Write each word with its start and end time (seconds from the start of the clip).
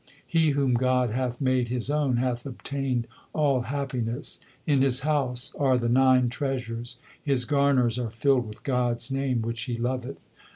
He 0.25 0.49
whom 0.57 0.73
God 0.73 1.11
hath 1.11 1.39
made 1.39 1.67
His 1.67 1.87
own, 1.91 2.17
hath 2.17 2.47
obtained 2.47 3.05
all 3.33 3.61
happiness; 3.61 4.39
In 4.65 4.81
his 4.81 5.01
house 5.01 5.53
are 5.59 5.77
the 5.77 5.89
nine 5.89 6.27
treasures, 6.29 6.97
his 7.23 7.45
garners 7.45 7.99
are 7.99 8.09
filled 8.09 8.47
with 8.47 8.63
God 8.63 8.95
s 8.95 9.11
name 9.11 9.43
which 9.43 9.61
he 9.69 9.75
loveth. 9.77 10.25